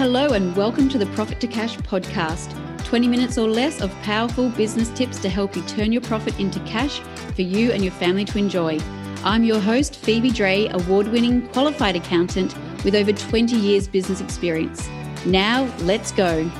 hello, 0.00 0.28
and 0.28 0.56
welcome 0.56 0.88
to 0.88 0.96
the 0.96 1.04
Profit 1.08 1.38
to 1.40 1.46
Cash 1.46 1.76
podcast 1.76 2.56
20 2.86 3.06
minutes 3.06 3.36
or 3.36 3.46
less 3.46 3.82
of 3.82 3.90
powerful 4.00 4.48
business 4.48 4.88
tips 4.88 5.18
to 5.18 5.28
help 5.28 5.54
you 5.54 5.60
turn 5.64 5.92
your 5.92 6.00
profit 6.00 6.40
into 6.40 6.58
cash 6.60 7.00
for 7.34 7.42
you 7.42 7.70
and 7.70 7.84
your 7.84 7.92
family 7.92 8.24
to 8.24 8.38
enjoy. 8.38 8.78
I'm 9.24 9.44
your 9.44 9.60
host, 9.60 9.96
Phoebe 9.96 10.30
Dre, 10.30 10.68
award 10.68 11.08
winning 11.08 11.46
qualified 11.48 11.96
accountant 11.96 12.54
with 12.82 12.94
over 12.94 13.12
20 13.12 13.54
years 13.56 13.88
business 13.88 14.22
experience. 14.22 14.88
Now, 15.26 15.70
let's 15.80 16.12
go. 16.12 16.50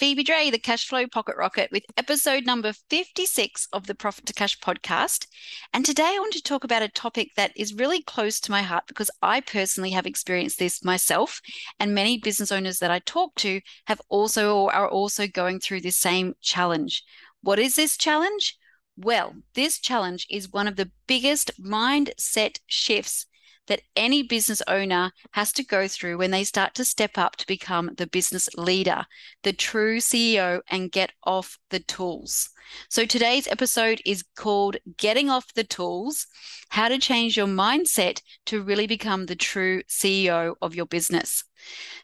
Phoebe 0.00 0.22
Dre, 0.22 0.48
the 0.48 0.58
Cashflow 0.58 1.12
Pocket 1.12 1.36
Rocket, 1.36 1.70
with 1.70 1.84
episode 1.98 2.46
number 2.46 2.72
56 2.72 3.68
of 3.70 3.86
the 3.86 3.94
Profit 3.94 4.24
to 4.24 4.32
Cash 4.32 4.58
podcast. 4.58 5.26
And 5.74 5.84
today 5.84 6.14
I 6.14 6.18
want 6.18 6.32
to 6.32 6.42
talk 6.42 6.64
about 6.64 6.80
a 6.80 6.88
topic 6.88 7.32
that 7.36 7.52
is 7.54 7.74
really 7.74 8.00
close 8.00 8.40
to 8.40 8.50
my 8.50 8.62
heart 8.62 8.84
because 8.88 9.10
I 9.20 9.42
personally 9.42 9.90
have 9.90 10.06
experienced 10.06 10.58
this 10.58 10.82
myself, 10.82 11.42
and 11.78 11.94
many 11.94 12.16
business 12.16 12.50
owners 12.50 12.78
that 12.78 12.90
I 12.90 13.00
talk 13.00 13.34
to 13.40 13.60
have 13.88 14.00
also 14.08 14.56
or 14.56 14.74
are 14.74 14.88
also 14.88 15.26
going 15.26 15.60
through 15.60 15.82
this 15.82 15.98
same 15.98 16.32
challenge. 16.40 17.04
What 17.42 17.58
is 17.58 17.76
this 17.76 17.98
challenge? 17.98 18.56
Well, 18.96 19.34
this 19.52 19.78
challenge 19.78 20.26
is 20.30 20.50
one 20.50 20.66
of 20.66 20.76
the 20.76 20.90
biggest 21.08 21.50
mindset 21.62 22.58
shifts 22.66 23.26
that 23.70 23.82
any 23.94 24.24
business 24.24 24.60
owner 24.66 25.12
has 25.30 25.52
to 25.52 25.64
go 25.64 25.86
through 25.86 26.18
when 26.18 26.32
they 26.32 26.42
start 26.42 26.74
to 26.74 26.84
step 26.84 27.16
up 27.16 27.36
to 27.36 27.46
become 27.46 27.92
the 27.98 28.06
business 28.08 28.48
leader, 28.56 29.06
the 29.44 29.52
true 29.52 29.98
CEO, 29.98 30.60
and 30.68 30.90
get 30.90 31.12
off 31.22 31.56
the 31.70 31.80
tools. 31.80 32.50
So 32.88 33.04
today's 33.04 33.48
episode 33.48 34.00
is 34.04 34.24
called 34.36 34.76
Getting 34.96 35.30
Off 35.30 35.54
the 35.54 35.64
Tools 35.64 36.26
How 36.68 36.88
to 36.88 36.98
Change 36.98 37.36
Your 37.36 37.46
Mindset 37.46 38.22
to 38.46 38.62
Really 38.62 38.86
Become 38.86 39.26
the 39.26 39.36
True 39.36 39.82
CEO 39.84 40.54
of 40.62 40.74
Your 40.74 40.86
Business. 40.86 41.44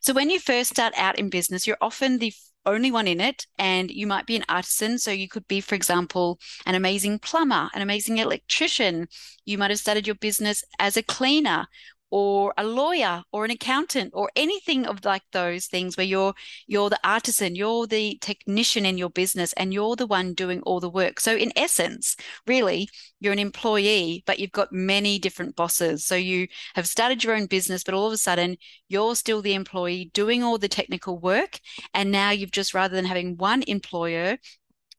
So, 0.00 0.12
when 0.12 0.28
you 0.28 0.38
first 0.38 0.70
start 0.70 0.92
out 0.96 1.18
in 1.18 1.30
business, 1.30 1.66
you're 1.66 1.78
often 1.80 2.18
the 2.18 2.32
only 2.66 2.90
one 2.90 3.06
in 3.06 3.20
it 3.20 3.46
and 3.58 3.90
you 3.90 4.06
might 4.06 4.26
be 4.26 4.36
an 4.36 4.44
artisan 4.48 4.98
so 4.98 5.10
you 5.10 5.28
could 5.28 5.46
be 5.46 5.60
for 5.60 5.76
example 5.76 6.38
an 6.66 6.74
amazing 6.74 7.18
plumber 7.18 7.70
an 7.74 7.80
amazing 7.80 8.18
electrician 8.18 9.06
you 9.44 9.56
might 9.56 9.70
have 9.70 9.78
started 9.78 10.04
your 10.04 10.16
business 10.16 10.64
as 10.80 10.96
a 10.96 11.02
cleaner 11.02 11.66
or 12.10 12.54
a 12.56 12.64
lawyer 12.64 13.22
or 13.32 13.44
an 13.44 13.50
accountant 13.50 14.12
or 14.14 14.30
anything 14.36 14.86
of 14.86 15.04
like 15.04 15.22
those 15.32 15.66
things 15.66 15.96
where 15.96 16.06
you're 16.06 16.34
you're 16.66 16.90
the 16.90 17.00
artisan 17.04 17.54
you're 17.54 17.86
the 17.86 18.16
technician 18.20 18.86
in 18.86 18.98
your 18.98 19.10
business 19.10 19.52
and 19.54 19.72
you're 19.74 19.96
the 19.96 20.06
one 20.06 20.34
doing 20.34 20.60
all 20.62 20.80
the 20.80 20.88
work. 20.90 21.20
So 21.20 21.36
in 21.36 21.52
essence 21.56 22.16
really 22.46 22.88
you're 23.20 23.32
an 23.32 23.38
employee 23.38 24.22
but 24.26 24.38
you've 24.38 24.52
got 24.52 24.72
many 24.72 25.18
different 25.18 25.56
bosses. 25.56 26.06
So 26.06 26.14
you 26.14 26.48
have 26.74 26.86
started 26.86 27.24
your 27.24 27.34
own 27.34 27.46
business 27.46 27.82
but 27.82 27.94
all 27.94 28.06
of 28.06 28.12
a 28.12 28.18
sudden 28.18 28.56
you're 28.88 29.16
still 29.16 29.42
the 29.42 29.54
employee 29.54 30.10
doing 30.14 30.42
all 30.42 30.58
the 30.58 30.68
technical 30.68 31.18
work 31.18 31.58
and 31.94 32.10
now 32.10 32.30
you've 32.30 32.52
just 32.52 32.74
rather 32.74 32.94
than 32.94 33.04
having 33.04 33.36
one 33.36 33.62
employer 33.66 34.38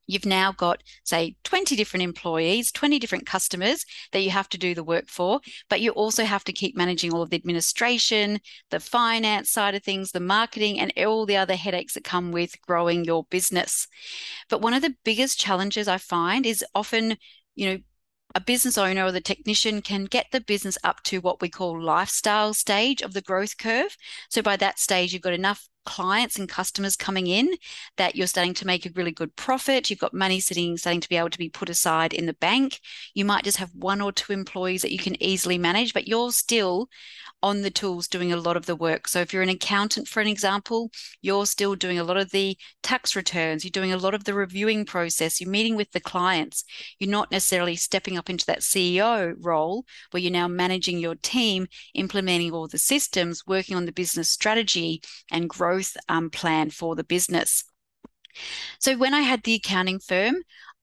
you've 0.08 0.26
now 0.26 0.52
got, 0.52 0.82
say, 1.04 1.36
20 1.44 1.76
different 1.76 2.04
employees, 2.04 2.72
20 2.72 2.98
different 2.98 3.26
customers 3.26 3.86
that 4.12 4.22
you 4.22 4.30
have 4.32 4.50
to 4.50 4.58
do 4.58 4.74
the 4.74 4.84
work 4.84 5.08
for, 5.08 5.40
but 5.70 5.82
you 5.82 5.92
also 5.92 6.24
have 6.24 6.44
to 6.46 6.54
keep 6.54 6.76
managing 6.76 7.14
all 7.14 7.22
of 7.22 7.30
the 7.30 7.38
administration, 7.38 8.40
the 8.72 8.80
finance 8.80 9.52
side 9.52 9.76
of 9.76 9.84
things, 9.84 10.12
the 10.12 10.20
marketing, 10.20 10.80
and 10.80 10.92
all 11.06 11.26
the 11.26 11.38
other 11.38 11.56
headaches 11.56 11.94
that 11.94 12.04
come 12.04 12.32
with 12.32 12.60
growing 12.62 13.04
your 13.04 13.26
business. 13.30 13.88
But 14.50 14.62
one 14.62 14.74
of 14.74 14.82
the 14.82 14.96
biggest 15.04 15.40
challenges 15.40 15.88
I 15.88 15.98
find 15.98 16.46
is 16.46 16.64
often, 16.74 17.18
you 17.56 17.70
know, 17.70 17.78
a 18.36 18.42
business 18.42 18.78
owner 18.78 19.06
or 19.06 19.12
the 19.12 19.22
technician 19.22 19.82
can 19.82 20.06
get 20.06 20.28
the 20.32 20.42
business 20.42 20.78
up 20.84 21.02
to 21.04 21.20
what 21.20 21.42
we 21.42 21.50
call 21.50 21.82
lifestyle 21.82 22.54
stage 22.54 23.02
of 23.02 23.14
the 23.14 23.22
growth 23.22 23.58
curve. 23.58 23.96
So 24.30 24.42
by 24.42 24.58
that 24.58 24.80
stage, 24.80 25.14
you've 25.14 25.22
got 25.22 25.34
enough 25.34 25.68
clients 25.88 26.38
and 26.38 26.50
customers 26.50 26.98
coming 26.98 27.28
in 27.28 27.56
that 27.96 28.16
you're 28.16 28.28
starting 28.28 28.54
to 28.54 28.68
make 28.68 28.86
a 28.86 28.92
really 28.94 29.12
good 29.12 29.34
profit 29.38 29.90
you've 29.90 30.00
got 30.00 30.14
money 30.14 30.40
sitting 30.40 30.76
starting 30.76 31.00
to 31.00 31.08
be 31.08 31.16
able 31.16 31.30
to 31.30 31.38
be 31.38 31.50
put 31.50 31.70
aside 31.70 32.14
in 32.14 32.26
the 32.26 32.34
bank 32.34 32.82
you 33.14 33.24
might 33.24 33.46
just 33.46 33.58
have 33.58 33.72
one 33.74 34.02
or 34.02 34.12
two 34.12 34.34
employees 34.34 34.82
that 34.82 34.92
you 34.92 35.00
can 35.00 35.22
easily 35.24 35.58
manage 35.58 35.94
but 35.94 36.08
you're 36.08 36.32
still 36.32 36.90
on 37.44 37.62
the 37.62 37.70
tools 37.70 38.08
doing 38.08 38.34
a 38.34 38.38
lot 38.38 38.58
of 38.58 38.66
the 38.66 38.76
work. 38.76 39.08
So 39.08 39.20
if 39.20 39.32
you're 39.32 39.44
an 39.44 39.50
accountant, 39.50 40.08
for 40.08 40.22
an 40.22 40.28
example, 40.28 40.92
you're 41.22 41.46
still 41.46 41.76
doing 41.76 42.00
a 42.00 42.04
lot 42.04 42.18
of 42.18 42.32
the 42.32 42.58
tax 42.82 43.16
returns, 43.16 43.64
you're 43.64 43.72
doing 43.72 43.94
a 43.94 43.98
lot 43.98 44.14
of 44.14 44.24
the 44.24 44.34
reviewing 44.34 44.86
process, 44.86 45.40
you're 45.40 45.50
meeting 45.50 45.76
with 45.76 45.92
the 45.92 46.00
clients. 46.00 46.64
You're 47.00 47.12
not 47.12 47.32
necessarily 47.32 47.76
stepping 47.76 48.18
up 48.18 48.30
into 48.30 48.46
that 48.48 48.60
CEO 48.60 49.36
role 49.40 49.86
where 50.12 50.22
you're 50.22 50.32
now 50.32 50.48
managing 50.48 50.98
your 50.98 51.16
team, 51.16 51.68
implementing 51.94 52.52
all 52.52 52.68
the 52.68 52.78
systems, 52.78 53.44
working 53.46 53.76
on 53.76 53.86
the 53.86 53.92
business 53.92 54.32
strategy 54.32 55.02
and 55.32 55.50
growth 55.78 55.98
um, 56.10 56.30
plan 56.30 56.70
for 56.70 56.96
the 56.96 57.04
business. 57.04 57.64
So 58.80 58.98
when 58.98 59.14
I 59.14 59.22
had 59.22 59.44
the 59.44 59.56
accounting 59.56 60.00
firm, 60.00 60.38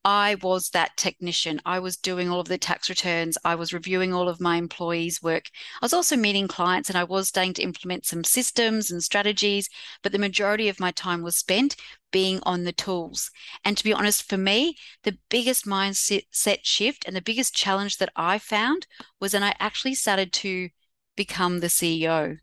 I 0.04 0.36
was 0.42 0.70
that 0.70 0.96
technician. 0.98 1.60
I 1.64 1.78
was 1.78 1.96
doing 1.96 2.28
all 2.28 2.40
of 2.40 2.48
the 2.48 2.58
tax 2.58 2.90
returns. 2.90 3.38
I 3.42 3.54
was 3.54 3.72
reviewing 3.72 4.12
all 4.12 4.28
of 4.28 4.40
my 4.40 4.56
employees' 4.56 5.22
work. 5.22 5.44
I 5.80 5.84
was 5.84 5.94
also 5.94 6.14
meeting 6.14 6.46
clients 6.46 6.90
and 6.90 6.98
I 6.98 7.04
was 7.04 7.28
starting 7.28 7.54
to 7.54 7.62
implement 7.62 8.04
some 8.04 8.22
systems 8.22 8.90
and 8.90 9.02
strategies, 9.02 9.70
but 10.02 10.12
the 10.12 10.18
majority 10.18 10.68
of 10.68 10.78
my 10.78 10.90
time 10.90 11.22
was 11.22 11.38
spent 11.38 11.76
being 12.12 12.38
on 12.42 12.64
the 12.64 12.72
tools. 12.72 13.30
And 13.64 13.78
to 13.78 13.84
be 13.84 13.94
honest, 13.94 14.28
for 14.28 14.36
me, 14.36 14.76
the 15.04 15.16
biggest 15.30 15.64
mindset 15.64 16.58
shift 16.62 17.04
and 17.06 17.16
the 17.16 17.22
biggest 17.22 17.54
challenge 17.54 17.96
that 17.96 18.12
I 18.14 18.38
found 18.38 18.86
was 19.20 19.32
when 19.32 19.42
I 19.42 19.54
actually 19.58 19.94
started 19.94 20.32
to 20.34 20.68
become 21.16 21.60
the 21.60 21.68
CEO. 21.68 22.38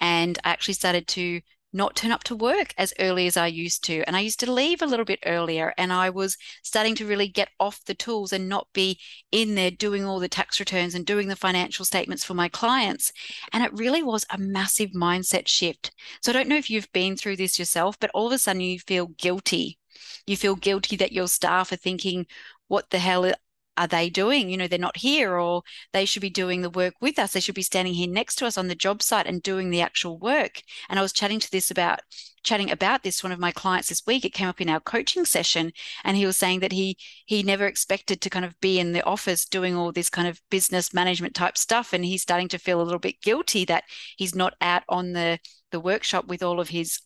And 0.00 0.38
I 0.42 0.50
actually 0.50 0.74
started 0.74 1.06
to 1.08 1.40
not 1.74 1.96
turn 1.96 2.12
up 2.12 2.24
to 2.24 2.36
work 2.36 2.72
as 2.78 2.94
early 2.98 3.26
as 3.26 3.36
I 3.36 3.48
used 3.48 3.84
to. 3.84 4.04
And 4.06 4.16
I 4.16 4.20
used 4.20 4.40
to 4.40 4.50
leave 4.50 4.80
a 4.80 4.86
little 4.86 5.04
bit 5.04 5.18
earlier 5.26 5.74
and 5.76 5.92
I 5.92 6.08
was 6.08 6.36
starting 6.62 6.94
to 6.96 7.06
really 7.06 7.28
get 7.28 7.48
off 7.58 7.84
the 7.84 7.94
tools 7.94 8.32
and 8.32 8.48
not 8.48 8.68
be 8.72 8.98
in 9.32 9.56
there 9.56 9.72
doing 9.72 10.04
all 10.04 10.20
the 10.20 10.28
tax 10.28 10.60
returns 10.60 10.94
and 10.94 11.04
doing 11.04 11.28
the 11.28 11.36
financial 11.36 11.84
statements 11.84 12.24
for 12.24 12.34
my 12.34 12.48
clients. 12.48 13.12
And 13.52 13.64
it 13.64 13.72
really 13.74 14.02
was 14.02 14.24
a 14.30 14.38
massive 14.38 14.92
mindset 14.92 15.48
shift. 15.48 15.90
So 16.22 16.30
I 16.30 16.34
don't 16.34 16.48
know 16.48 16.56
if 16.56 16.70
you've 16.70 16.92
been 16.92 17.16
through 17.16 17.36
this 17.36 17.58
yourself, 17.58 17.98
but 17.98 18.10
all 18.14 18.28
of 18.28 18.32
a 18.32 18.38
sudden 18.38 18.60
you 18.60 18.78
feel 18.78 19.08
guilty. 19.08 19.78
You 20.26 20.36
feel 20.36 20.54
guilty 20.56 20.96
that 20.96 21.12
your 21.12 21.28
staff 21.28 21.72
are 21.72 21.76
thinking, 21.76 22.26
what 22.68 22.90
the 22.90 22.98
hell 22.98 23.32
are 23.76 23.86
they 23.86 24.08
doing? 24.08 24.48
You 24.48 24.56
know, 24.56 24.68
they're 24.68 24.78
not 24.78 24.96
here, 24.96 25.38
or 25.38 25.62
they 25.92 26.04
should 26.04 26.22
be 26.22 26.30
doing 26.30 26.62
the 26.62 26.70
work 26.70 26.94
with 27.00 27.18
us. 27.18 27.32
They 27.32 27.40
should 27.40 27.54
be 27.54 27.62
standing 27.62 27.94
here 27.94 28.08
next 28.08 28.36
to 28.36 28.46
us 28.46 28.56
on 28.56 28.68
the 28.68 28.74
job 28.74 29.02
site 29.02 29.26
and 29.26 29.42
doing 29.42 29.70
the 29.70 29.80
actual 29.80 30.18
work. 30.18 30.62
And 30.88 30.98
I 30.98 31.02
was 31.02 31.12
chatting 31.12 31.40
to 31.40 31.50
this 31.50 31.70
about 31.70 32.00
chatting 32.44 32.70
about 32.70 33.02
this 33.02 33.22
one 33.22 33.32
of 33.32 33.38
my 33.38 33.50
clients 33.50 33.88
this 33.88 34.06
week. 34.06 34.24
It 34.24 34.34
came 34.34 34.48
up 34.48 34.60
in 34.60 34.68
our 34.68 34.80
coaching 34.80 35.24
session, 35.24 35.72
and 36.04 36.16
he 36.16 36.26
was 36.26 36.36
saying 36.36 36.60
that 36.60 36.72
he 36.72 36.96
he 37.26 37.42
never 37.42 37.66
expected 37.66 38.20
to 38.20 38.30
kind 38.30 38.44
of 38.44 38.58
be 38.60 38.78
in 38.78 38.92
the 38.92 39.04
office 39.04 39.44
doing 39.46 39.74
all 39.76 39.92
this 39.92 40.10
kind 40.10 40.28
of 40.28 40.40
business 40.50 40.94
management 40.94 41.34
type 41.34 41.58
stuff, 41.58 41.92
and 41.92 42.04
he's 42.04 42.22
starting 42.22 42.48
to 42.48 42.58
feel 42.58 42.80
a 42.80 42.84
little 42.84 42.98
bit 42.98 43.20
guilty 43.22 43.64
that 43.64 43.84
he's 44.16 44.34
not 44.34 44.54
out 44.60 44.84
on 44.88 45.12
the 45.12 45.38
the 45.70 45.80
workshop 45.80 46.26
with 46.26 46.42
all 46.42 46.60
of 46.60 46.68
his 46.68 47.00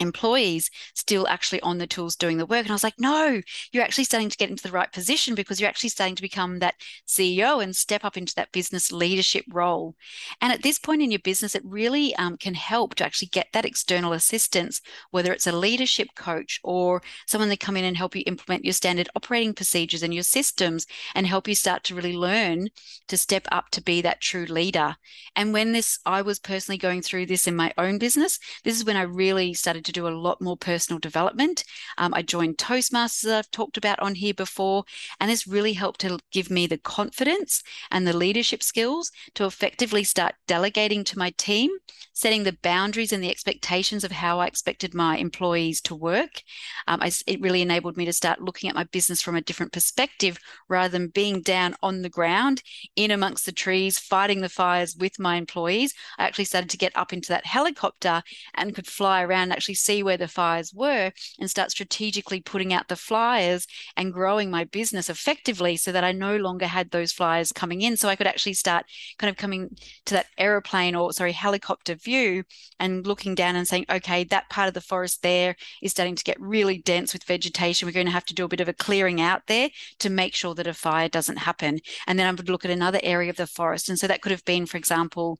employees 0.00 0.70
still 0.94 1.28
actually 1.28 1.60
on 1.60 1.78
the 1.78 1.86
tools 1.86 2.16
doing 2.16 2.38
the 2.38 2.46
work. 2.46 2.62
And 2.62 2.70
I 2.70 2.74
was 2.74 2.84
like, 2.84 2.98
no, 2.98 3.40
you're 3.72 3.84
actually 3.84 4.04
starting 4.04 4.30
to 4.30 4.36
get 4.36 4.50
into 4.50 4.62
the 4.62 4.72
right 4.72 4.90
position 4.92 5.34
because 5.34 5.60
you're 5.60 5.68
actually 5.68 5.90
starting 5.90 6.16
to 6.16 6.22
become 6.22 6.58
that 6.58 6.74
CEO 7.06 7.62
and 7.62 7.76
step 7.76 8.04
up 8.04 8.16
into 8.16 8.34
that 8.34 8.52
business 8.52 8.90
leadership 8.90 9.44
role. 9.52 9.94
And 10.40 10.52
at 10.52 10.62
this 10.62 10.78
point 10.78 11.02
in 11.02 11.10
your 11.10 11.20
business, 11.20 11.54
it 11.54 11.62
really 11.64 12.14
um, 12.16 12.36
can 12.36 12.54
help 12.54 12.94
to 12.96 13.04
actually 13.04 13.28
get 13.28 13.48
that 13.52 13.64
external 13.64 14.12
assistance, 14.12 14.80
whether 15.10 15.32
it's 15.32 15.46
a 15.46 15.52
leadership 15.52 16.08
coach 16.16 16.58
or 16.64 17.02
someone 17.26 17.50
that 17.50 17.60
come 17.60 17.76
in 17.76 17.84
and 17.84 17.96
help 17.96 18.16
you 18.16 18.22
implement 18.26 18.64
your 18.64 18.72
standard 18.72 19.08
operating 19.14 19.54
procedures 19.54 20.02
and 20.02 20.14
your 20.14 20.22
systems 20.22 20.86
and 21.14 21.26
help 21.26 21.46
you 21.46 21.54
start 21.54 21.84
to 21.84 21.94
really 21.94 22.16
learn 22.16 22.68
to 23.08 23.16
step 23.16 23.46
up 23.52 23.70
to 23.70 23.82
be 23.82 24.00
that 24.00 24.20
true 24.20 24.46
leader. 24.46 24.96
And 25.36 25.52
when 25.52 25.72
this, 25.72 25.98
I 26.06 26.22
was 26.22 26.38
personally 26.38 26.78
going 26.78 27.02
through 27.02 27.26
this 27.26 27.46
in 27.46 27.54
my 27.56 27.72
own 27.76 27.98
business, 27.98 28.38
this 28.64 28.76
is 28.76 28.84
when 28.84 28.96
I 28.96 29.02
really 29.02 29.54
started 29.54 29.84
to 29.84 29.89
to 29.92 30.00
do 30.00 30.08
a 30.08 30.10
lot 30.10 30.40
more 30.40 30.56
personal 30.56 30.98
development. 30.98 31.64
Um, 31.98 32.14
I 32.14 32.22
joined 32.22 32.58
Toastmasters 32.58 33.22
that 33.22 33.38
I've 33.38 33.50
talked 33.50 33.76
about 33.76 34.00
on 34.00 34.14
here 34.14 34.34
before, 34.34 34.84
and 35.18 35.30
this 35.30 35.46
really 35.46 35.72
helped 35.72 36.00
to 36.00 36.18
give 36.30 36.50
me 36.50 36.66
the 36.66 36.78
confidence 36.78 37.62
and 37.90 38.06
the 38.06 38.16
leadership 38.16 38.62
skills 38.62 39.10
to 39.34 39.44
effectively 39.44 40.04
start 40.04 40.34
delegating 40.46 41.04
to 41.04 41.18
my 41.18 41.30
team, 41.36 41.70
setting 42.12 42.44
the 42.44 42.56
boundaries 42.62 43.12
and 43.12 43.22
the 43.22 43.30
expectations 43.30 44.04
of 44.04 44.12
how 44.12 44.40
I 44.40 44.46
expected 44.46 44.94
my 44.94 45.16
employees 45.16 45.80
to 45.82 45.94
work. 45.94 46.42
Um, 46.86 47.00
I, 47.02 47.12
it 47.26 47.40
really 47.40 47.62
enabled 47.62 47.96
me 47.96 48.04
to 48.04 48.12
start 48.12 48.40
looking 48.40 48.68
at 48.68 48.76
my 48.76 48.84
business 48.84 49.20
from 49.20 49.36
a 49.36 49.42
different 49.42 49.72
perspective 49.72 50.38
rather 50.68 50.90
than 50.90 51.08
being 51.08 51.42
down 51.42 51.74
on 51.82 52.02
the 52.02 52.08
ground 52.08 52.62
in 52.96 53.10
amongst 53.10 53.46
the 53.46 53.52
trees, 53.52 53.98
fighting 53.98 54.40
the 54.40 54.48
fires 54.48 54.96
with 54.96 55.18
my 55.18 55.36
employees. 55.36 55.94
I 56.18 56.24
actually 56.24 56.44
started 56.44 56.70
to 56.70 56.78
get 56.78 56.96
up 56.96 57.12
into 57.12 57.28
that 57.28 57.46
helicopter 57.46 58.22
and 58.54 58.74
could 58.74 58.86
fly 58.86 59.22
around 59.22 59.40
and 59.44 59.52
actually 59.52 59.74
see 59.80 60.02
where 60.02 60.16
the 60.16 60.28
fires 60.28 60.72
were 60.74 61.12
and 61.38 61.50
start 61.50 61.70
strategically 61.70 62.40
putting 62.40 62.72
out 62.72 62.88
the 62.88 62.96
flyers 62.96 63.66
and 63.96 64.12
growing 64.12 64.50
my 64.50 64.64
business 64.64 65.08
effectively 65.08 65.76
so 65.76 65.92
that 65.92 66.04
I 66.04 66.12
no 66.12 66.36
longer 66.36 66.66
had 66.66 66.90
those 66.90 67.12
flyers 67.12 67.52
coming 67.52 67.82
in. 67.82 67.96
So 67.96 68.08
I 68.08 68.16
could 68.16 68.26
actually 68.26 68.54
start 68.54 68.86
kind 69.18 69.30
of 69.30 69.36
coming 69.36 69.70
to 70.06 70.14
that 70.14 70.26
aeroplane 70.38 70.94
or, 70.94 71.12
sorry, 71.12 71.32
helicopter 71.32 71.94
view 71.94 72.44
and 72.78 73.06
looking 73.06 73.34
down 73.34 73.56
and 73.56 73.66
saying, 73.66 73.86
okay, 73.90 74.24
that 74.24 74.50
part 74.50 74.68
of 74.68 74.74
the 74.74 74.80
forest 74.80 75.22
there 75.22 75.56
is 75.82 75.92
starting 75.92 76.16
to 76.16 76.24
get 76.24 76.40
really 76.40 76.78
dense 76.78 77.12
with 77.12 77.24
vegetation. 77.24 77.86
We're 77.86 77.92
going 77.92 78.06
to 78.06 78.12
have 78.12 78.26
to 78.26 78.34
do 78.34 78.44
a 78.44 78.48
bit 78.48 78.60
of 78.60 78.68
a 78.68 78.72
clearing 78.72 79.20
out 79.20 79.42
there 79.46 79.70
to 79.98 80.10
make 80.10 80.34
sure 80.34 80.54
that 80.54 80.66
a 80.66 80.74
fire 80.74 81.08
doesn't 81.08 81.38
happen. 81.38 81.80
And 82.06 82.18
then 82.18 82.26
I 82.26 82.30
would 82.30 82.48
look 82.48 82.64
at 82.64 82.70
another 82.70 83.00
area 83.02 83.30
of 83.30 83.36
the 83.36 83.46
forest. 83.46 83.88
And 83.88 83.98
so 83.98 84.06
that 84.06 84.22
could 84.22 84.32
have 84.32 84.44
been, 84.44 84.66
for 84.66 84.76
example, 84.76 85.38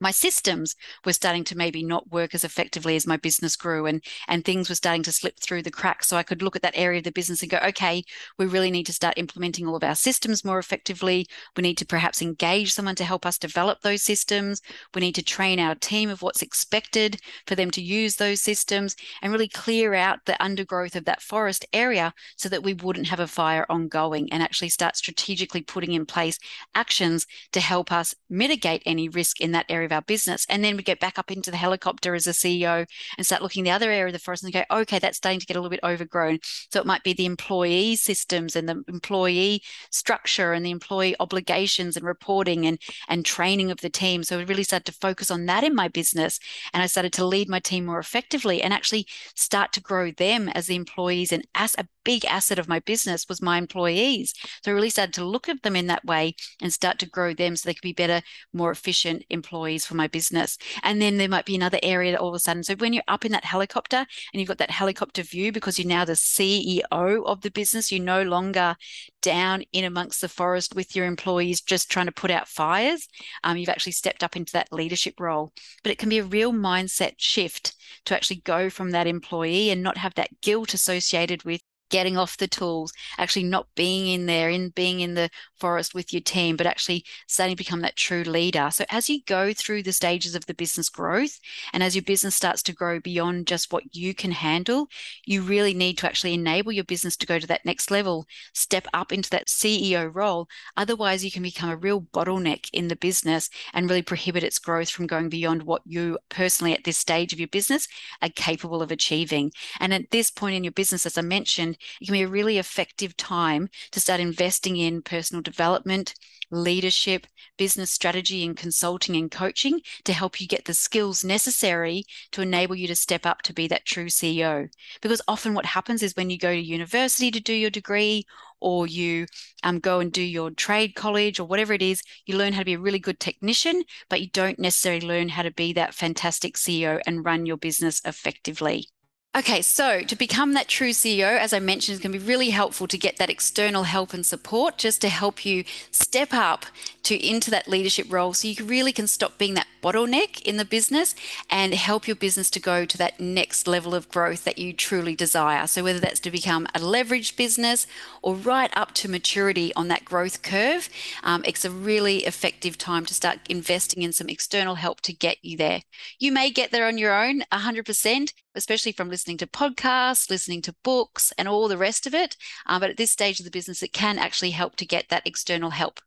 my 0.00 0.10
systems 0.10 0.74
were 1.04 1.12
starting 1.12 1.44
to 1.44 1.56
maybe 1.56 1.82
not 1.82 2.10
work 2.10 2.34
as 2.34 2.44
effectively 2.44 2.96
as 2.96 3.06
my 3.06 3.16
business 3.16 3.56
grew 3.56 3.86
and 3.86 4.02
and 4.28 4.44
things 4.44 4.68
were 4.68 4.74
starting 4.74 5.02
to 5.02 5.12
slip 5.12 5.38
through 5.40 5.62
the 5.62 5.70
cracks. 5.70 6.08
So 6.08 6.16
i 6.16 6.22
could 6.22 6.42
look 6.42 6.56
at 6.56 6.62
that 6.62 6.76
area 6.76 6.98
of 6.98 7.04
the 7.04 7.12
business 7.12 7.42
and 7.42 7.50
go 7.50 7.58
okay 7.64 8.02
we 8.38 8.46
really 8.46 8.70
need 8.70 8.86
to 8.86 8.92
start 8.92 9.18
implementing 9.18 9.66
all 9.66 9.76
of 9.76 9.84
our 9.84 9.94
systems 9.94 10.44
more 10.44 10.58
effectively. 10.58 11.26
We 11.56 11.62
need 11.62 11.78
to 11.78 11.86
perhaps 11.86 12.22
engage 12.22 12.72
someone 12.72 12.94
to 12.96 13.04
help 13.04 13.26
us 13.26 13.38
develop 13.38 13.80
those 13.80 14.02
systems. 14.02 14.60
We 14.94 15.00
need 15.00 15.14
to 15.16 15.22
train 15.22 15.60
our 15.60 15.74
team 15.74 16.10
of 16.10 16.22
what's 16.22 16.42
expected 16.42 17.20
for 17.46 17.54
them 17.54 17.70
to 17.72 17.82
use 17.82 18.16
those 18.16 18.40
systems 18.40 18.96
and 19.22 19.32
really 19.32 19.48
clear 19.48 19.94
out 19.94 20.24
the 20.26 20.42
undergrowth 20.42 20.96
of 20.96 21.04
that 21.04 21.22
forest 21.22 21.66
area 21.72 22.14
so 22.36 22.48
that 22.48 22.62
we 22.62 22.74
wouldn't 22.74 23.08
have 23.08 23.20
a 23.20 23.26
fire 23.26 23.66
ongoing 23.68 24.32
and 24.32 24.42
actually 24.42 24.68
start 24.68 24.96
strategically 24.96 25.62
putting 25.62 25.92
in 25.92 26.06
place 26.06 26.38
actions 26.74 27.26
to 27.52 27.60
help 27.60 27.92
us 27.92 28.14
mitigate 28.28 28.82
any 28.86 29.08
risk 29.08 29.40
in 29.40 29.52
that 29.52 29.66
area 29.68 29.88
of 29.90 29.96
our 29.96 30.02
business. 30.02 30.46
And 30.48 30.64
then 30.64 30.76
we 30.76 30.82
get 30.82 31.00
back 31.00 31.18
up 31.18 31.30
into 31.30 31.50
the 31.50 31.56
helicopter 31.56 32.14
as 32.14 32.26
a 32.26 32.30
CEO 32.30 32.86
and 33.16 33.26
start 33.26 33.42
looking 33.42 33.64
the 33.64 33.70
other 33.70 33.90
area 33.90 34.06
of 34.06 34.12
the 34.12 34.18
forest 34.18 34.44
and 34.44 34.52
go, 34.52 34.64
okay, 34.70 34.98
that's 34.98 35.18
starting 35.18 35.40
to 35.40 35.46
get 35.46 35.56
a 35.56 35.60
little 35.60 35.70
bit 35.70 35.80
overgrown. 35.82 36.38
So 36.70 36.80
it 36.80 36.86
might 36.86 37.02
be 37.02 37.12
the 37.12 37.26
employee 37.26 37.96
systems 37.96 38.56
and 38.56 38.68
the 38.68 38.82
employee 38.88 39.62
structure 39.90 40.52
and 40.52 40.64
the 40.64 40.70
employee 40.70 41.16
obligations 41.20 41.96
and 41.96 42.04
reporting 42.04 42.66
and, 42.66 42.78
and 43.08 43.24
training 43.24 43.70
of 43.70 43.80
the 43.80 43.90
team. 43.90 44.22
So 44.22 44.38
I 44.38 44.42
really 44.42 44.64
started 44.64 44.92
to 44.92 44.98
focus 44.98 45.30
on 45.30 45.46
that 45.46 45.64
in 45.64 45.74
my 45.74 45.88
business. 45.88 46.38
And 46.72 46.82
I 46.82 46.86
started 46.86 47.12
to 47.14 47.26
lead 47.26 47.48
my 47.48 47.60
team 47.60 47.86
more 47.86 47.98
effectively 47.98 48.62
and 48.62 48.72
actually 48.72 49.06
start 49.34 49.72
to 49.72 49.80
grow 49.80 50.10
them 50.10 50.48
as 50.48 50.66
the 50.66 50.76
employees 50.76 51.32
and 51.32 51.46
as 51.54 51.74
a 51.78 51.86
big 52.04 52.24
asset 52.24 52.58
of 52.58 52.68
my 52.68 52.80
business 52.80 53.28
was 53.28 53.42
my 53.42 53.58
employees. 53.58 54.34
So 54.62 54.70
I 54.70 54.74
really 54.74 54.90
started 54.90 55.14
to 55.14 55.24
look 55.24 55.48
at 55.48 55.62
them 55.62 55.76
in 55.76 55.86
that 55.88 56.04
way 56.04 56.34
and 56.60 56.72
start 56.72 56.98
to 57.00 57.08
grow 57.08 57.34
them 57.34 57.56
so 57.56 57.66
they 57.66 57.74
could 57.74 57.82
be 57.82 57.92
better, 57.92 58.22
more 58.52 58.70
efficient 58.70 59.24
employees 59.30 59.79
for 59.86 59.94
my 59.94 60.06
business. 60.06 60.58
And 60.82 61.00
then 61.00 61.16
there 61.16 61.28
might 61.28 61.46
be 61.46 61.54
another 61.54 61.78
area 61.82 62.16
all 62.16 62.28
of 62.28 62.34
a 62.34 62.38
sudden. 62.38 62.62
So 62.62 62.74
when 62.74 62.92
you're 62.92 63.02
up 63.08 63.24
in 63.24 63.32
that 63.32 63.44
helicopter 63.44 63.96
and 63.96 64.40
you've 64.40 64.48
got 64.48 64.58
that 64.58 64.70
helicopter 64.70 65.22
view 65.22 65.52
because 65.52 65.78
you're 65.78 65.88
now 65.88 66.04
the 66.04 66.12
CEO 66.12 66.82
of 66.90 67.40
the 67.40 67.50
business, 67.50 67.90
you're 67.90 68.04
no 68.04 68.22
longer 68.22 68.76
down 69.22 69.62
in 69.72 69.84
amongst 69.84 70.20
the 70.20 70.28
forest 70.28 70.74
with 70.74 70.96
your 70.96 71.06
employees 71.06 71.60
just 71.60 71.90
trying 71.90 72.06
to 72.06 72.12
put 72.12 72.30
out 72.30 72.48
fires. 72.48 73.08
Um, 73.44 73.56
you've 73.56 73.68
actually 73.68 73.92
stepped 73.92 74.22
up 74.22 74.36
into 74.36 74.52
that 74.52 74.72
leadership 74.72 75.20
role. 75.20 75.52
But 75.82 75.92
it 75.92 75.98
can 75.98 76.08
be 76.08 76.18
a 76.18 76.24
real 76.24 76.52
mindset 76.52 77.14
shift 77.18 77.74
to 78.06 78.14
actually 78.14 78.40
go 78.44 78.70
from 78.70 78.90
that 78.90 79.06
employee 79.06 79.70
and 79.70 79.82
not 79.82 79.96
have 79.96 80.14
that 80.14 80.40
guilt 80.40 80.74
associated 80.74 81.44
with 81.44 81.60
getting 81.90 82.16
off 82.16 82.36
the 82.36 82.48
tools, 82.48 82.92
actually 83.18 83.44
not 83.44 83.66
being 83.74 84.08
in 84.08 84.26
there, 84.26 84.48
in 84.48 84.70
being 84.70 85.00
in 85.00 85.14
the 85.14 85.28
forest 85.58 85.94
with 85.94 86.12
your 86.12 86.22
team, 86.22 86.56
but 86.56 86.66
actually 86.66 87.04
starting 87.26 87.54
to 87.54 87.62
become 87.62 87.80
that 87.80 87.96
true 87.96 88.22
leader. 88.22 88.70
So 88.72 88.84
as 88.90 89.08
you 89.08 89.20
go 89.26 89.52
through 89.52 89.82
the 89.82 89.92
stages 89.92 90.34
of 90.34 90.46
the 90.46 90.54
business 90.54 90.88
growth 90.88 91.38
and 91.72 91.82
as 91.82 91.94
your 91.94 92.02
business 92.02 92.34
starts 92.34 92.62
to 92.64 92.72
grow 92.72 92.98
beyond 93.00 93.46
just 93.46 93.72
what 93.72 93.94
you 93.94 94.14
can 94.14 94.30
handle, 94.30 94.88
you 95.26 95.42
really 95.42 95.74
need 95.74 95.98
to 95.98 96.06
actually 96.06 96.34
enable 96.34 96.72
your 96.72 96.84
business 96.84 97.16
to 97.18 97.26
go 97.26 97.38
to 97.38 97.46
that 97.46 97.64
next 97.64 97.90
level, 97.90 98.26
step 98.54 98.86
up 98.94 99.12
into 99.12 99.30
that 99.30 99.48
CEO 99.48 100.10
role. 100.14 100.48
Otherwise, 100.76 101.24
you 101.24 101.30
can 101.30 101.42
become 101.42 101.70
a 101.70 101.76
real 101.76 102.00
bottleneck 102.00 102.68
in 102.72 102.88
the 102.88 102.96
business 102.96 103.50
and 103.74 103.88
really 103.88 104.02
prohibit 104.02 104.44
its 104.44 104.58
growth 104.58 104.88
from 104.88 105.06
going 105.06 105.28
beyond 105.28 105.62
what 105.62 105.82
you 105.84 106.18
personally 106.28 106.72
at 106.72 106.84
this 106.84 106.98
stage 106.98 107.32
of 107.32 107.38
your 107.38 107.48
business 107.48 107.88
are 108.22 108.28
capable 108.30 108.82
of 108.82 108.90
achieving. 108.90 109.50
And 109.80 109.92
at 109.92 110.10
this 110.10 110.30
point 110.30 110.54
in 110.54 110.64
your 110.64 110.72
business, 110.72 111.06
as 111.06 111.18
I 111.18 111.22
mentioned, 111.22 111.76
it 112.00 112.06
can 112.06 112.12
be 112.12 112.22
a 112.22 112.28
really 112.28 112.58
effective 112.58 113.16
time 113.16 113.68
to 113.92 114.00
start 114.00 114.20
investing 114.20 114.76
in 114.76 115.02
personal 115.02 115.42
development, 115.42 116.14
leadership, 116.50 117.26
business 117.56 117.90
strategy, 117.90 118.44
and 118.44 118.56
consulting 118.56 119.16
and 119.16 119.30
coaching 119.30 119.80
to 120.04 120.12
help 120.12 120.40
you 120.40 120.46
get 120.46 120.64
the 120.64 120.74
skills 120.74 121.24
necessary 121.24 122.04
to 122.32 122.42
enable 122.42 122.74
you 122.74 122.88
to 122.88 122.94
step 122.94 123.24
up 123.24 123.42
to 123.42 123.52
be 123.52 123.68
that 123.68 123.84
true 123.84 124.06
CEO. 124.06 124.68
Because 125.00 125.22
often 125.28 125.54
what 125.54 125.66
happens 125.66 126.02
is 126.02 126.16
when 126.16 126.30
you 126.30 126.38
go 126.38 126.52
to 126.52 126.60
university 126.60 127.30
to 127.30 127.40
do 127.40 127.52
your 127.52 127.70
degree 127.70 128.24
or 128.60 128.86
you 128.86 129.26
um, 129.62 129.78
go 129.78 130.00
and 130.00 130.12
do 130.12 130.22
your 130.22 130.50
trade 130.50 130.94
college 130.94 131.40
or 131.40 131.44
whatever 131.46 131.72
it 131.72 131.82
is, 131.82 132.02
you 132.26 132.36
learn 132.36 132.52
how 132.52 132.60
to 132.60 132.64
be 132.64 132.74
a 132.74 132.78
really 132.78 132.98
good 132.98 133.18
technician, 133.18 133.82
but 134.08 134.20
you 134.20 134.28
don't 134.28 134.58
necessarily 134.58 135.06
learn 135.06 135.28
how 135.30 135.42
to 135.42 135.50
be 135.50 135.72
that 135.72 135.94
fantastic 135.94 136.56
CEO 136.56 137.00
and 137.06 137.24
run 137.24 137.46
your 137.46 137.56
business 137.56 138.00
effectively. 138.04 138.86
Okay, 139.32 139.62
so 139.62 140.00
to 140.00 140.16
become 140.16 140.54
that 140.54 140.66
true 140.66 140.90
CEO, 140.90 141.38
as 141.38 141.52
I 141.52 141.60
mentioned, 141.60 141.94
is 141.94 142.00
going 142.00 142.10
to 142.10 142.18
be 142.18 142.24
really 142.24 142.50
helpful 142.50 142.88
to 142.88 142.98
get 142.98 143.18
that 143.18 143.30
external 143.30 143.84
help 143.84 144.12
and 144.12 144.26
support 144.26 144.76
just 144.76 145.00
to 145.02 145.08
help 145.08 145.46
you 145.46 145.62
step 145.92 146.34
up 146.34 146.66
to 147.04 147.14
into 147.16 147.48
that 147.52 147.68
leadership 147.68 148.12
role 148.12 148.34
so 148.34 148.48
you 148.48 148.64
really 148.64 148.92
can 148.92 149.06
stop 149.06 149.38
being 149.38 149.54
that 149.54 149.68
bottleneck 149.82 150.42
in 150.42 150.56
the 150.56 150.64
business 150.64 151.14
and 151.48 151.74
help 151.74 152.08
your 152.08 152.16
business 152.16 152.50
to 152.50 152.60
go 152.60 152.84
to 152.84 152.98
that 152.98 153.20
next 153.20 153.68
level 153.68 153.94
of 153.94 154.08
growth 154.08 154.42
that 154.42 154.58
you 154.58 154.72
truly 154.72 155.14
desire. 155.14 155.66
So 155.68 155.84
whether 155.84 156.00
that's 156.00 156.20
to 156.20 156.30
become 156.32 156.66
a 156.74 156.80
leveraged 156.80 157.36
business 157.36 157.86
or 158.22 158.34
right 158.34 158.70
up 158.76 158.94
to 158.94 159.08
maturity 159.08 159.72
on 159.74 159.86
that 159.88 160.04
growth 160.04 160.42
curve, 160.42 160.88
um, 161.22 161.42
it's 161.46 161.64
a 161.64 161.70
really 161.70 162.24
effective 162.24 162.76
time 162.76 163.06
to 163.06 163.14
start 163.14 163.38
investing 163.48 164.02
in 164.02 164.12
some 164.12 164.28
external 164.28 164.74
help 164.74 165.00
to 165.02 165.12
get 165.12 165.36
you 165.42 165.56
there. 165.56 165.82
You 166.18 166.32
may 166.32 166.50
get 166.50 166.72
there 166.72 166.86
on 166.86 166.98
your 166.98 167.14
own 167.14 167.42
100%, 167.52 168.32
especially 168.54 168.92
from 168.92 169.08
listening 169.08 169.36
to 169.38 169.46
podcasts, 169.46 170.30
listening 170.30 170.62
to 170.62 170.74
books, 170.82 171.32
and 171.38 171.48
all 171.48 171.68
the 171.68 171.78
rest 171.78 172.06
of 172.06 172.14
it. 172.14 172.36
Um, 172.66 172.80
but 172.80 172.90
at 172.90 172.96
this 172.96 173.10
stage 173.10 173.38
of 173.40 173.44
the 173.44 173.50
business, 173.50 173.82
it 173.82 173.92
can 173.92 174.18
actually 174.18 174.50
help 174.50 174.76
to 174.76 174.86
get 174.86 175.08
that 175.08 175.26
external 175.26 175.70
help. 175.70 176.00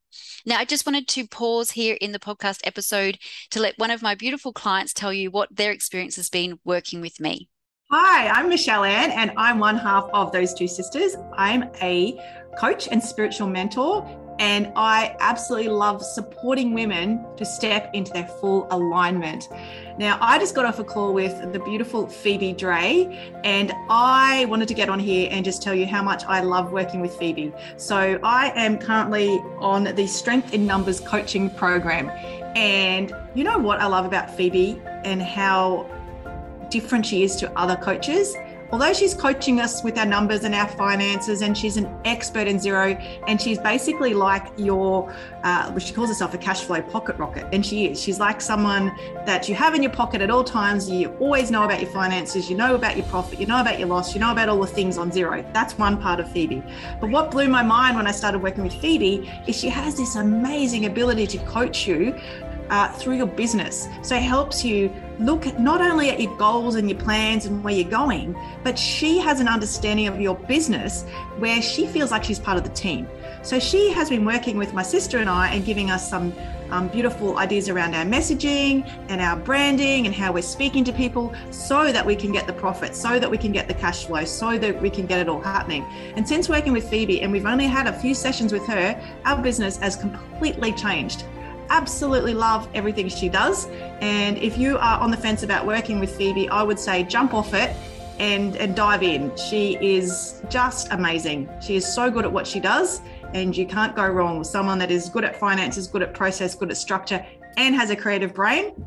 Now, 0.45 0.57
I 0.57 0.65
just 0.65 0.85
wanted 0.85 1.07
to 1.09 1.27
pause 1.27 1.71
here 1.71 1.97
in 1.99 2.11
the 2.11 2.19
podcast 2.19 2.61
episode 2.65 3.17
to 3.51 3.59
let 3.59 3.77
one 3.77 3.91
of 3.91 4.01
my 4.01 4.15
beautiful 4.15 4.53
clients 4.53 4.93
tell 4.93 5.13
you 5.13 5.31
what 5.31 5.55
their 5.55 5.71
experience 5.71 6.15
has 6.17 6.29
been 6.29 6.59
working 6.63 7.01
with 7.01 7.19
me. 7.19 7.49
Hi, 7.91 8.27
I'm 8.27 8.49
Michelle 8.49 8.83
Ann, 8.83 9.11
and 9.11 9.31
I'm 9.37 9.59
one 9.59 9.77
half 9.77 10.09
of 10.13 10.31
those 10.31 10.53
two 10.53 10.67
sisters. 10.67 11.15
I'm 11.37 11.69
a 11.81 12.19
coach 12.57 12.87
and 12.87 13.03
spiritual 13.03 13.47
mentor 13.47 14.01
and 14.39 14.71
I 14.75 15.15
absolutely 15.19 15.69
love 15.69 16.03
supporting 16.03 16.73
women 16.73 17.25
to 17.37 17.45
step 17.45 17.89
into 17.93 18.11
their 18.11 18.27
full 18.27 18.67
alignment. 18.71 19.49
Now, 19.97 20.17
I 20.21 20.39
just 20.39 20.55
got 20.55 20.65
off 20.65 20.79
a 20.79 20.83
call 20.83 21.13
with 21.13 21.53
the 21.53 21.59
beautiful 21.59 22.07
Phoebe 22.07 22.53
Dre, 22.53 23.33
and 23.43 23.71
I 23.89 24.45
wanted 24.45 24.67
to 24.69 24.73
get 24.73 24.89
on 24.89 24.99
here 24.99 25.29
and 25.31 25.45
just 25.45 25.61
tell 25.61 25.75
you 25.75 25.85
how 25.85 26.01
much 26.01 26.23
I 26.25 26.41
love 26.41 26.71
working 26.71 26.99
with 26.99 27.15
Phoebe. 27.15 27.53
So, 27.77 28.19
I 28.23 28.51
am 28.55 28.77
currently 28.77 29.29
on 29.59 29.83
the 29.83 30.07
Strength 30.07 30.53
in 30.53 30.65
Numbers 30.65 30.99
coaching 30.99 31.49
program. 31.49 32.09
And 32.55 33.15
you 33.33 33.43
know 33.43 33.57
what 33.57 33.79
I 33.79 33.87
love 33.87 34.05
about 34.05 34.35
Phoebe 34.35 34.81
and 35.03 35.21
how 35.21 35.89
different 36.69 37.05
she 37.05 37.23
is 37.23 37.35
to 37.37 37.51
other 37.57 37.75
coaches? 37.75 38.35
Although 38.73 38.91
she's 38.91 39.13
coaching 39.13 39.59
us 39.59 39.83
with 39.83 39.99
our 39.99 40.05
numbers 40.07 40.45
and 40.45 40.55
our 40.55 40.67
finances, 40.67 41.43
and 41.43 41.55
she's 41.55 41.77
an 41.77 41.87
expert 42.05 42.47
in 42.47 42.57
Xero, 42.57 42.99
and 43.27 43.39
she's 43.39 43.59
basically 43.59 44.15
like 44.15 44.47
your, 44.57 45.13
uh, 45.43 45.77
she 45.77 45.93
calls 45.93 46.09
herself 46.09 46.33
a 46.33 46.39
cash 46.39 46.61
flow 46.63 46.81
pocket 46.81 47.15
rocket, 47.17 47.45
and 47.53 47.63
she 47.63 47.85
is. 47.85 48.01
She's 48.01 48.19
like 48.19 48.41
someone 48.41 48.91
that 49.27 49.47
you 49.47 49.53
have 49.53 49.75
in 49.75 49.83
your 49.83 49.91
pocket 49.91 50.23
at 50.23 50.31
all 50.31 50.43
times. 50.43 50.89
You 50.89 51.09
always 51.19 51.51
know 51.51 51.65
about 51.65 51.81
your 51.81 51.91
finances, 51.91 52.49
you 52.49 52.57
know 52.57 52.73
about 52.73 52.97
your 52.97 53.05
profit, 53.05 53.39
you 53.39 53.45
know 53.45 53.61
about 53.61 53.77
your 53.77 53.89
loss, 53.89 54.15
you 54.15 54.19
know 54.19 54.31
about 54.31 54.49
all 54.49 54.59
the 54.59 54.65
things 54.65 54.97
on 54.97 55.11
Xero. 55.11 55.45
That's 55.53 55.77
one 55.77 56.01
part 56.01 56.19
of 56.19 56.31
Phoebe. 56.31 56.63
But 56.99 57.11
what 57.11 57.29
blew 57.29 57.47
my 57.49 57.61
mind 57.61 57.95
when 57.95 58.07
I 58.07 58.11
started 58.11 58.41
working 58.41 58.63
with 58.63 58.73
Phoebe 58.73 59.31
is 59.45 59.55
she 59.55 59.69
has 59.69 59.95
this 59.95 60.15
amazing 60.15 60.87
ability 60.87 61.27
to 61.27 61.37
coach 61.45 61.85
you 61.85 62.19
uh, 62.69 62.91
through 62.93 63.15
your 63.15 63.27
business. 63.27 63.87
So 64.01 64.15
it 64.15 64.23
helps 64.23 64.63
you 64.63 64.91
look 65.19 65.57
not 65.59 65.81
only 65.81 66.09
at 66.09 66.19
your 66.19 66.35
goals 66.37 66.75
and 66.75 66.89
your 66.89 66.99
plans 66.99 67.45
and 67.45 67.63
where 67.63 67.73
you're 67.73 67.89
going, 67.89 68.35
but 68.63 68.77
she 68.77 69.19
has 69.19 69.39
an 69.39 69.47
understanding 69.47 70.07
of 70.07 70.19
your 70.19 70.35
business 70.35 71.03
where 71.37 71.61
she 71.61 71.85
feels 71.85 72.11
like 72.11 72.23
she's 72.23 72.39
part 72.39 72.57
of 72.57 72.63
the 72.63 72.69
team. 72.71 73.07
So 73.43 73.59
she 73.59 73.91
has 73.91 74.09
been 74.09 74.25
working 74.25 74.57
with 74.57 74.73
my 74.73 74.83
sister 74.83 75.17
and 75.19 75.29
I 75.29 75.53
and 75.53 75.65
giving 75.65 75.91
us 75.91 76.09
some 76.09 76.33
um, 76.71 76.87
beautiful 76.87 77.37
ideas 77.37 77.69
around 77.69 77.93
our 77.93 78.05
messaging 78.05 78.89
and 79.09 79.21
our 79.21 79.35
branding 79.35 80.07
and 80.07 80.15
how 80.15 80.31
we're 80.31 80.41
speaking 80.41 80.83
to 80.85 80.93
people 80.93 81.33
so 81.51 81.91
that 81.91 82.05
we 82.05 82.15
can 82.15 82.31
get 82.31 82.47
the 82.47 82.53
profit, 82.53 82.95
so 82.95 83.19
that 83.19 83.29
we 83.29 83.37
can 83.37 83.51
get 83.51 83.67
the 83.67 83.73
cash 83.73 84.05
flow, 84.05 84.25
so 84.25 84.57
that 84.57 84.81
we 84.81 84.89
can 84.89 85.05
get 85.05 85.19
it 85.19 85.29
all 85.29 85.41
happening. 85.41 85.83
And 86.15 86.27
since 86.27 86.49
working 86.49 86.73
with 86.73 86.89
Phoebe, 86.89 87.21
and 87.21 87.31
we've 87.31 87.45
only 87.45 87.67
had 87.67 87.85
a 87.85 87.93
few 87.93 88.15
sessions 88.15 88.51
with 88.51 88.65
her, 88.67 88.99
our 89.25 89.41
business 89.41 89.77
has 89.77 89.95
completely 89.95 90.71
changed 90.71 91.25
absolutely 91.73 92.35
love 92.35 92.69
everything 92.75 93.09
she 93.09 93.27
does. 93.27 93.67
And 93.99 94.37
if 94.37 94.57
you 94.57 94.77
are 94.77 94.99
on 94.99 95.09
the 95.09 95.17
fence 95.17 95.41
about 95.41 95.65
working 95.65 95.99
with 95.99 96.15
Phoebe, 96.15 96.47
I 96.49 96.61
would 96.61 96.79
say 96.79 97.03
jump 97.03 97.33
off 97.33 97.53
it 97.55 97.75
and, 98.19 98.55
and 98.57 98.75
dive 98.75 99.01
in. 99.01 99.35
She 99.35 99.77
is 99.81 100.41
just 100.49 100.91
amazing. 100.91 101.49
She 101.61 101.75
is 101.75 101.85
so 101.85 102.11
good 102.11 102.25
at 102.25 102.31
what 102.31 102.45
she 102.45 102.59
does, 102.59 103.01
and 103.33 103.57
you 103.57 103.65
can't 103.65 103.95
go 103.95 104.07
wrong 104.07 104.37
with 104.37 104.47
someone 104.47 104.77
that 104.79 104.91
is 104.91 105.09
good 105.09 105.23
at 105.23 105.35
finances, 105.35 105.87
good 105.87 106.03
at 106.03 106.13
process, 106.13 106.53
good 106.53 106.69
at 106.69 106.77
structure, 106.77 107.25
and 107.57 107.73
has 107.73 107.89
a 107.89 107.95
creative 107.95 108.35
brain. 108.35 108.85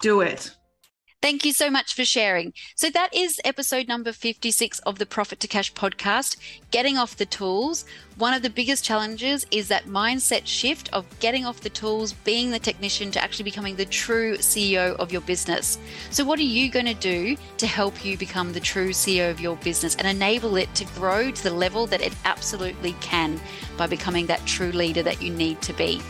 Do 0.00 0.22
it. 0.22 0.56
Thank 1.24 1.46
you 1.46 1.54
so 1.54 1.70
much 1.70 1.94
for 1.94 2.04
sharing. 2.04 2.52
So, 2.74 2.90
that 2.90 3.14
is 3.14 3.40
episode 3.46 3.88
number 3.88 4.12
56 4.12 4.78
of 4.80 4.98
the 4.98 5.06
Profit 5.06 5.40
to 5.40 5.48
Cash 5.48 5.72
podcast 5.72 6.36
Getting 6.70 6.98
Off 6.98 7.16
the 7.16 7.24
Tools. 7.24 7.86
One 8.16 8.34
of 8.34 8.42
the 8.42 8.50
biggest 8.50 8.84
challenges 8.84 9.46
is 9.50 9.68
that 9.68 9.86
mindset 9.86 10.42
shift 10.44 10.92
of 10.92 11.06
getting 11.20 11.46
off 11.46 11.62
the 11.62 11.70
tools, 11.70 12.12
being 12.12 12.50
the 12.50 12.58
technician 12.58 13.10
to 13.12 13.22
actually 13.22 13.44
becoming 13.44 13.74
the 13.74 13.86
true 13.86 14.36
CEO 14.36 14.96
of 14.96 15.12
your 15.12 15.22
business. 15.22 15.78
So, 16.10 16.26
what 16.26 16.38
are 16.38 16.42
you 16.42 16.70
going 16.70 16.84
to 16.84 16.92
do 16.92 17.38
to 17.56 17.66
help 17.66 18.04
you 18.04 18.18
become 18.18 18.52
the 18.52 18.60
true 18.60 18.90
CEO 18.90 19.30
of 19.30 19.40
your 19.40 19.56
business 19.56 19.96
and 19.96 20.06
enable 20.06 20.56
it 20.56 20.74
to 20.74 20.84
grow 20.94 21.30
to 21.30 21.42
the 21.42 21.50
level 21.50 21.86
that 21.86 22.02
it 22.02 22.14
absolutely 22.26 22.92
can 23.00 23.40
by 23.78 23.86
becoming 23.86 24.26
that 24.26 24.44
true 24.44 24.72
leader 24.72 25.02
that 25.02 25.22
you 25.22 25.30
need 25.30 25.62
to 25.62 25.72
be? 25.72 26.02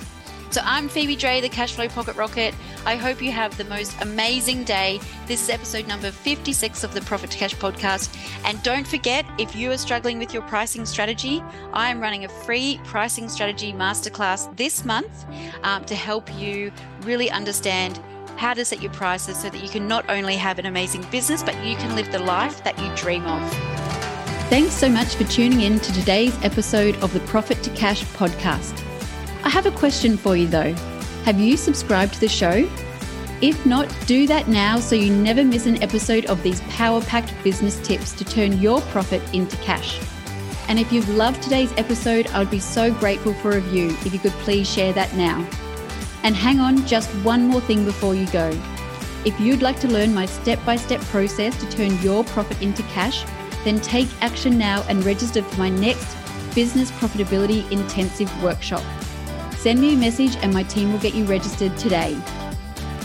So 0.54 0.60
I'm 0.64 0.88
Phoebe 0.88 1.16
Dre, 1.16 1.40
the 1.40 1.48
Cashflow 1.48 1.92
Pocket 1.92 2.14
Rocket. 2.14 2.54
I 2.86 2.94
hope 2.94 3.20
you 3.20 3.32
have 3.32 3.56
the 3.56 3.64
most 3.64 4.00
amazing 4.02 4.62
day. 4.62 5.00
This 5.26 5.42
is 5.42 5.50
episode 5.50 5.88
number 5.88 6.12
56 6.12 6.84
of 6.84 6.94
the 6.94 7.00
Profit 7.00 7.32
to 7.32 7.38
Cash 7.38 7.56
podcast. 7.56 8.16
And 8.44 8.62
don't 8.62 8.86
forget, 8.86 9.26
if 9.36 9.56
you 9.56 9.72
are 9.72 9.76
struggling 9.76 10.16
with 10.20 10.32
your 10.32 10.42
pricing 10.42 10.86
strategy, 10.86 11.42
I 11.72 11.90
am 11.90 11.98
running 11.98 12.24
a 12.24 12.28
free 12.28 12.80
pricing 12.84 13.28
strategy 13.28 13.72
masterclass 13.72 14.56
this 14.56 14.84
month 14.84 15.24
um, 15.64 15.84
to 15.86 15.96
help 15.96 16.32
you 16.38 16.70
really 17.00 17.32
understand 17.32 17.98
how 18.36 18.54
to 18.54 18.64
set 18.64 18.80
your 18.80 18.92
prices 18.92 19.36
so 19.36 19.50
that 19.50 19.60
you 19.60 19.68
can 19.68 19.88
not 19.88 20.08
only 20.08 20.36
have 20.36 20.60
an 20.60 20.66
amazing 20.66 21.04
business, 21.10 21.42
but 21.42 21.56
you 21.66 21.74
can 21.74 21.96
live 21.96 22.12
the 22.12 22.20
life 22.20 22.62
that 22.62 22.78
you 22.78 22.94
dream 22.94 23.26
of. 23.26 23.52
Thanks 24.50 24.74
so 24.74 24.88
much 24.88 25.16
for 25.16 25.24
tuning 25.24 25.62
in 25.62 25.80
to 25.80 25.92
today's 25.92 26.40
episode 26.44 26.94
of 27.02 27.12
the 27.12 27.18
Profit 27.26 27.60
to 27.64 27.70
Cash 27.70 28.04
podcast. 28.04 28.93
I 29.44 29.50
have 29.50 29.66
a 29.66 29.70
question 29.70 30.16
for 30.16 30.34
you 30.34 30.46
though. 30.46 30.72
Have 31.26 31.38
you 31.38 31.58
subscribed 31.58 32.14
to 32.14 32.20
the 32.20 32.28
show? 32.28 32.66
If 33.42 33.66
not, 33.66 33.94
do 34.06 34.26
that 34.26 34.48
now 34.48 34.80
so 34.80 34.96
you 34.96 35.14
never 35.14 35.44
miss 35.44 35.66
an 35.66 35.82
episode 35.82 36.24
of 36.26 36.42
these 36.42 36.62
power 36.62 37.02
packed 37.02 37.34
business 37.44 37.78
tips 37.86 38.12
to 38.12 38.24
turn 38.24 38.58
your 38.58 38.80
profit 38.80 39.22
into 39.34 39.58
cash. 39.58 40.00
And 40.68 40.78
if 40.78 40.90
you've 40.90 41.10
loved 41.10 41.42
today's 41.42 41.70
episode, 41.76 42.26
I 42.28 42.38
would 42.38 42.50
be 42.50 42.58
so 42.58 42.90
grateful 42.94 43.34
for 43.34 43.50
a 43.50 43.56
review 43.56 43.90
if 44.06 44.14
you 44.14 44.18
could 44.18 44.32
please 44.32 44.66
share 44.66 44.94
that 44.94 45.14
now. 45.14 45.46
And 46.22 46.34
hang 46.34 46.58
on, 46.58 46.86
just 46.86 47.10
one 47.16 47.46
more 47.46 47.60
thing 47.60 47.84
before 47.84 48.14
you 48.14 48.26
go. 48.28 48.48
If 49.26 49.38
you'd 49.38 49.60
like 49.60 49.78
to 49.80 49.88
learn 49.88 50.14
my 50.14 50.24
step 50.24 50.58
by 50.64 50.76
step 50.76 51.02
process 51.02 51.54
to 51.60 51.68
turn 51.68 52.00
your 52.00 52.24
profit 52.24 52.62
into 52.62 52.82
cash, 52.84 53.26
then 53.62 53.78
take 53.82 54.08
action 54.22 54.56
now 54.56 54.82
and 54.88 55.04
register 55.04 55.42
for 55.42 55.58
my 55.58 55.68
next 55.68 56.16
Business 56.54 56.90
Profitability 56.92 57.70
Intensive 57.70 58.42
Workshop. 58.42 58.82
Send 59.64 59.80
me 59.80 59.94
a 59.94 59.96
message 59.96 60.36
and 60.42 60.52
my 60.52 60.62
team 60.62 60.92
will 60.92 60.98
get 60.98 61.14
you 61.14 61.24
registered 61.24 61.74
today. 61.78 62.12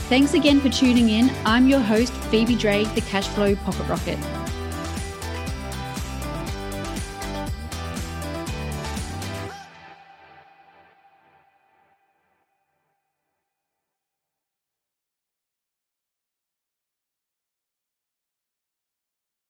Thanks 0.09 0.33
again 0.33 0.59
for 0.59 0.67
tuning 0.67 1.07
in. 1.07 1.31
I'm 1.45 1.69
your 1.69 1.79
host, 1.79 2.11
Phoebe 2.11 2.57
Dre, 2.57 2.83
the 2.83 2.99
Cashflow 2.99 3.55
Pocket 3.63 3.87
Rocket. 3.87 4.38